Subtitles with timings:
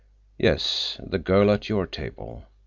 [0.39, 2.45] "Yes, the girl at your table.